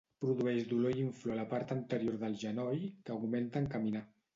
Produeix 0.23 0.63
dolor 0.71 0.97
i 1.01 1.05
inflor 1.09 1.35
a 1.35 1.39
la 1.41 1.47
part 1.53 1.75
anterior 1.77 2.21
del 2.27 2.41
genoll 2.49 2.85
que 2.89 3.19
augmenta 3.21 3.65
en 3.67 3.75
caminar. 3.79 4.09